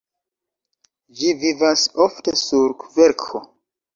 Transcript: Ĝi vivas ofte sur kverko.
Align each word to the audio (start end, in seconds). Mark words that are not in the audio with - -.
Ĝi 1.19 1.33
vivas 1.43 1.85
ofte 2.05 2.35
sur 2.47 2.75
kverko. 2.87 3.45